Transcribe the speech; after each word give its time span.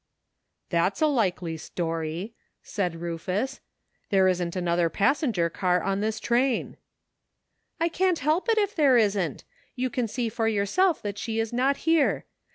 '''"That's 0.71 0.99
a 0.99 1.05
likely 1.05 1.57
story!'' 1.57 2.33
t?aid 2.67 2.95
Rufus. 2.95 3.59
"There 4.09 4.27
isn't 4.27 4.55
another 4.55 4.89
passenger 4.89 5.47
car 5.47 5.83
en 5.85 5.99
this 5.99 6.19
train."" 6.19 6.77
I 7.79 7.87
can't 7.87 8.17
help 8.17 8.49
i*^ 8.49 8.57
if 8.57 8.73
there 8.75 8.97
isn't. 8.97 9.43
You 9.75 9.91
can 9.91 10.07
see 10.07 10.27
for 10.27 10.47
yourself 10.47 11.03
that 11.03 11.19
she 11.19 11.39
is 11.39 11.53
not 11.53 11.77
here. 11.85 12.25